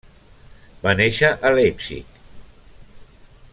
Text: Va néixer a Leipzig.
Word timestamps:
Va 0.85 0.93
néixer 1.01 1.29
a 1.49 1.53
Leipzig. 1.59 2.19